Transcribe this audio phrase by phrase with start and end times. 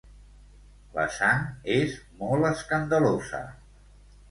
[0.95, 1.43] La sang
[1.75, 1.93] és
[2.23, 3.45] molt escandalosa.